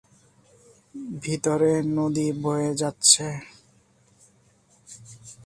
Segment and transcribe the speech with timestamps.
[1.23, 3.27] ভিতরে নদী বয়ে যাচ্ছে।